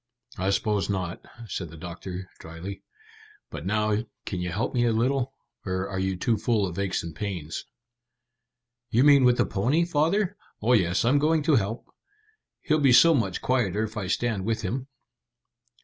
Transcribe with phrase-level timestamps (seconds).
[0.39, 2.81] "I suppose not," said the doctor dryly.
[3.51, 7.03] "But now, can you help me a little, or are you too full of aches
[7.03, 7.65] and pains?"
[8.89, 10.37] "You mean with the pony, father?
[10.59, 11.85] Oh yes, I'm going to help.
[12.61, 14.87] He'll be so much quieter if I stand with him."